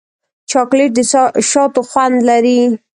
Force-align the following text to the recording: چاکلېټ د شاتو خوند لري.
چاکلېټ 0.49 0.91
د 0.97 0.99
شاتو 1.49 1.81
خوند 1.89 2.17
لري. 2.29 2.59